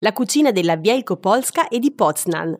la 0.00 0.12
cucina 0.12 0.52
della 0.52 0.78
Wielkopolska 0.80 1.66
e 1.66 1.80
di 1.80 1.92
Poznan. 1.92 2.56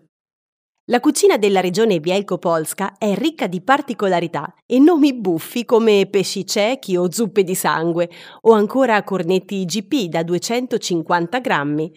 La 0.90 0.98
cucina 0.98 1.37
della 1.37 1.61
regione 1.61 2.00
Wielkopolska 2.03 2.99
è 2.99 3.14
ricca 3.14 3.46
di 3.46 3.61
particolarità 3.61 4.53
e 4.67 4.80
nomi 4.80 5.14
buffi 5.14 5.64
come 5.64 6.09
pesci 6.11 6.45
ciechi 6.45 6.96
o 6.96 7.09
zuppe 7.12 7.45
di 7.45 7.54
sangue 7.54 8.11
o 8.40 8.53
ancora 8.53 9.04
cornetti 9.04 9.61
IGP 9.61 10.09
da 10.09 10.24
250 10.24 11.38
grammi. 11.38 11.96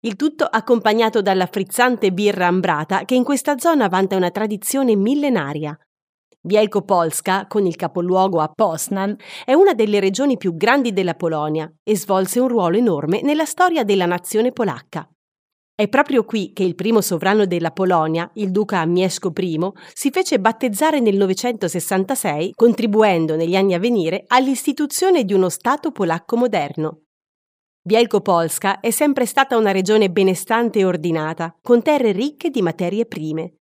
Il 0.00 0.16
tutto 0.16 0.46
accompagnato 0.46 1.22
dalla 1.22 1.46
frizzante 1.46 2.12
birra 2.12 2.48
ambrata 2.48 3.04
che 3.04 3.14
in 3.14 3.22
questa 3.22 3.58
zona 3.58 3.86
vanta 3.86 4.16
una 4.16 4.32
tradizione 4.32 4.96
millenaria. 4.96 5.78
Wielkopolska, 6.44 7.46
con 7.46 7.66
il 7.66 7.76
capoluogo 7.76 8.40
a 8.40 8.48
Poznan, 8.48 9.16
è 9.44 9.52
una 9.52 9.74
delle 9.74 10.00
regioni 10.00 10.36
più 10.36 10.56
grandi 10.56 10.92
della 10.92 11.14
Polonia 11.14 11.72
e 11.84 11.96
svolse 11.96 12.40
un 12.40 12.48
ruolo 12.48 12.76
enorme 12.76 13.22
nella 13.22 13.44
storia 13.44 13.84
della 13.84 14.06
nazione 14.06 14.50
polacca. 14.50 15.08
È 15.74 15.88
proprio 15.88 16.24
qui 16.24 16.52
che 16.52 16.64
il 16.64 16.74
primo 16.74 17.00
sovrano 17.00 17.46
della 17.46 17.70
Polonia, 17.70 18.28
il 18.34 18.50
duca 18.50 18.84
Mieszko 18.84 19.32
I, 19.36 19.70
si 19.92 20.10
fece 20.10 20.40
battezzare 20.40 21.00
nel 21.00 21.16
966, 21.16 22.52
contribuendo 22.54 23.36
negli 23.36 23.56
anni 23.56 23.74
a 23.74 23.78
venire 23.78 24.24
all'istituzione 24.26 25.24
di 25.24 25.32
uno 25.32 25.48
Stato 25.48 25.92
polacco 25.92 26.36
moderno. 26.36 27.02
Wielkopolska 27.84 28.80
è 28.80 28.90
sempre 28.90 29.26
stata 29.26 29.56
una 29.56 29.70
regione 29.70 30.10
benestante 30.10 30.80
e 30.80 30.84
ordinata, 30.84 31.56
con 31.62 31.82
terre 31.82 32.12
ricche 32.12 32.50
di 32.50 32.62
materie 32.62 33.06
prime. 33.06 33.54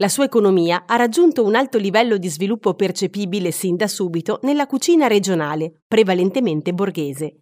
La 0.00 0.08
sua 0.08 0.24
economia 0.24 0.84
ha 0.86 0.96
raggiunto 0.96 1.44
un 1.44 1.54
alto 1.54 1.78
livello 1.78 2.16
di 2.16 2.28
sviluppo 2.28 2.74
percepibile 2.74 3.50
sin 3.50 3.76
da 3.76 3.86
subito 3.86 4.38
nella 4.42 4.66
cucina 4.66 5.06
regionale, 5.06 5.82
prevalentemente 5.86 6.72
borghese 6.72 7.40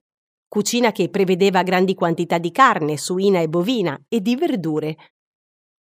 cucina 0.49 0.93
che 0.93 1.11
prevedeva 1.11 1.63
grandi 1.63 1.95
quantità 1.95 2.39
di 2.39 2.51
carne, 2.51 2.97
suina 2.97 3.41
e 3.41 3.49
bovina 3.49 4.01
e 4.09 4.21
di 4.21 4.35
verdure. 4.35 4.97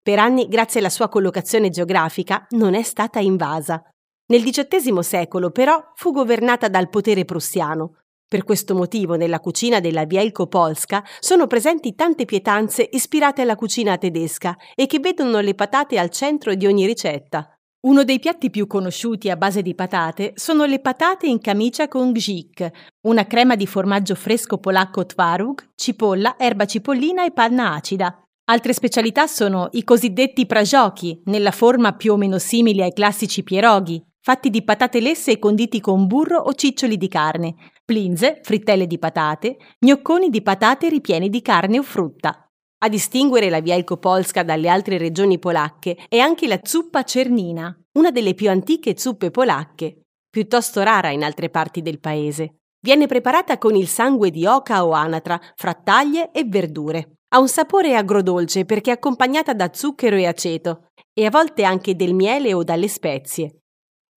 Per 0.02 0.20
anni, 0.20 0.48
grazie 0.48 0.80
alla 0.80 0.90
sua 0.90 1.08
collocazione 1.08 1.70
geografica, 1.70 2.46
non 2.52 2.74
è 2.74 2.82
stata 2.82 3.20
invasa. 3.20 3.82
Nel 4.28 4.44
XVIII 4.44 5.04
secolo, 5.04 5.52
però, 5.52 5.92
fu 5.94 6.12
governata 6.12 6.68
dal 6.68 6.90
potere 6.90 7.26
prussiano. 7.26 8.05
Per 8.36 8.44
questo 8.44 8.76
motivo, 8.76 9.16
nella 9.16 9.40
cucina 9.40 9.80
della 9.80 10.06
Wielkopolska 10.06 11.06
sono 11.22 11.48
presenti 11.48 11.96
tante 11.96 12.26
pietanze 12.26 12.86
ispirate 12.92 13.42
alla 13.42 13.56
cucina 13.56 13.98
tedesca 13.98 14.58
e 14.76 14.88
che 14.88 15.00
vedono 15.00 15.40
le 15.40 15.56
patate 15.56 15.98
al 15.98 16.10
centro 16.10 16.54
di 16.54 16.68
ogni 16.68 16.86
ricetta. 16.86 17.50
Uno 17.88 18.04
dei 18.04 18.20
piatti 18.20 18.50
più 18.50 18.68
conosciuti 18.68 19.30
a 19.30 19.38
base 19.38 19.62
di 19.62 19.74
patate 19.74 20.34
sono 20.36 20.66
le 20.66 20.82
patate 20.82 21.28
in 21.28 21.40
camicia 21.40 21.88
con 21.88 22.12
gzik, 22.12 22.70
una 23.08 23.26
crema 23.26 23.56
di 23.56 23.68
formaggio 23.68 24.16
fresco 24.16 24.58
polacco 24.58 25.06
tvarug, 25.06 25.70
cipolla, 25.74 26.36
erba 26.38 26.66
cipollina 26.66 27.24
e 27.24 27.32
panna 27.32 27.74
acida. 27.74 28.22
Altre 28.52 28.74
specialità 28.74 29.28
sono 29.28 29.70
i 29.72 29.86
cosiddetti 29.86 30.46
prajoki, 30.46 31.22
nella 31.28 31.52
forma 31.52 31.94
più 31.94 32.12
o 32.12 32.18
meno 32.18 32.38
simile 32.38 32.84
ai 32.84 32.92
classici 32.92 33.44
pieroghi, 33.44 34.06
fatti 34.26 34.50
di 34.50 34.64
patate 34.64 35.02
lesse 35.02 35.34
e 35.34 35.40
conditi 35.40 35.80
con 35.80 36.08
burro 36.08 36.40
o 36.40 36.54
ciccioli 36.56 36.98
di 36.98 37.08
carne, 37.08 37.54
plinze, 37.86 38.40
frittelle 38.42 38.88
di 38.88 38.98
patate, 38.98 39.58
gnocconi 39.86 40.32
di 40.32 40.42
patate 40.42 40.90
ripieni 40.90 41.30
di 41.30 41.44
carne 41.44 41.78
o 41.78 41.84
frutta. 41.84 42.50
A 42.80 42.90
distinguere 42.90 43.50
la 43.50 43.60
Wielkopolska 43.60 44.42
dalle 44.42 44.68
altre 44.68 44.98
regioni 44.98 45.38
polacche 45.38 45.96
è 46.10 46.18
anche 46.18 46.48
la 46.48 46.60
zuppa 46.64 47.04
cernina, 47.04 47.72
una 48.00 48.10
delle 48.10 48.34
più 48.34 48.50
antiche 48.50 48.98
zuppe 48.98 49.30
polacche, 49.30 50.02
piuttosto 50.28 50.82
rara 50.82 51.12
in 51.12 51.24
altre 51.24 51.52
parti 51.52 51.84
del 51.84 52.00
paese. 52.00 52.62
Viene 52.82 53.06
preparata 53.06 53.60
con 53.60 53.76
il 53.76 53.88
sangue 53.88 54.32
di 54.32 54.48
oca 54.48 54.88
o 54.88 54.94
anatra, 54.94 55.40
frattaglie 55.54 56.32
e 56.32 56.46
verdure. 56.46 57.18
Ha 57.30 57.40
un 57.40 57.48
sapore 57.48 57.96
agrodolce 57.96 58.66
perché 58.66 58.90
è 58.90 58.94
accompagnata 58.96 59.54
da 59.54 59.70
zucchero 59.72 60.16
e 60.16 60.26
aceto 60.26 60.88
e 61.14 61.28
a 61.28 61.30
volte 61.30 61.64
anche 61.64 61.96
del 61.96 62.16
miele 62.16 62.56
o 62.56 62.64
dalle 62.64 62.88
spezie. 62.88 63.60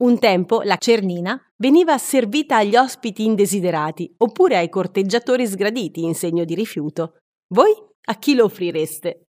Un 0.00 0.20
tempo 0.20 0.62
la 0.62 0.76
cernina 0.76 1.36
veniva 1.56 1.98
servita 1.98 2.58
agli 2.58 2.76
ospiti 2.76 3.24
indesiderati 3.24 4.14
oppure 4.18 4.56
ai 4.56 4.68
corteggiatori 4.68 5.44
sgraditi 5.44 6.04
in 6.04 6.14
segno 6.14 6.44
di 6.44 6.54
rifiuto. 6.54 7.16
Voi 7.52 7.72
a 8.04 8.14
chi 8.14 8.36
lo 8.36 8.44
offrireste? 8.44 9.27